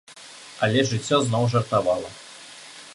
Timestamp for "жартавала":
1.55-2.09